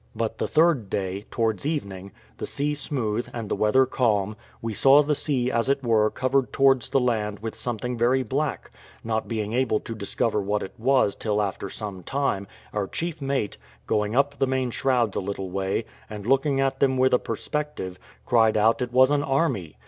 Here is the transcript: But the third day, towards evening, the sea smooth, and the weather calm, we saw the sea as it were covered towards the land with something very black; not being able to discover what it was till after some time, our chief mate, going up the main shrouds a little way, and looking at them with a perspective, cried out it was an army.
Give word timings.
But 0.15 0.39
the 0.39 0.47
third 0.47 0.89
day, 0.89 1.25
towards 1.29 1.63
evening, 1.63 2.11
the 2.37 2.47
sea 2.47 2.73
smooth, 2.73 3.29
and 3.35 3.49
the 3.49 3.55
weather 3.55 3.85
calm, 3.85 4.35
we 4.59 4.73
saw 4.73 5.03
the 5.03 5.13
sea 5.13 5.51
as 5.51 5.69
it 5.69 5.83
were 5.83 6.09
covered 6.09 6.51
towards 6.51 6.89
the 6.89 6.99
land 6.99 7.37
with 7.37 7.53
something 7.53 7.99
very 7.99 8.23
black; 8.23 8.71
not 9.03 9.27
being 9.27 9.53
able 9.53 9.79
to 9.81 9.93
discover 9.93 10.41
what 10.41 10.63
it 10.63 10.73
was 10.79 11.13
till 11.13 11.39
after 11.39 11.69
some 11.69 12.01
time, 12.01 12.47
our 12.73 12.87
chief 12.87 13.21
mate, 13.21 13.57
going 13.85 14.15
up 14.15 14.39
the 14.39 14.47
main 14.47 14.71
shrouds 14.71 15.15
a 15.15 15.19
little 15.21 15.51
way, 15.51 15.85
and 16.09 16.25
looking 16.25 16.59
at 16.59 16.79
them 16.79 16.97
with 16.97 17.13
a 17.13 17.19
perspective, 17.19 17.99
cried 18.25 18.57
out 18.57 18.81
it 18.81 18.91
was 18.91 19.11
an 19.11 19.21
army. 19.21 19.77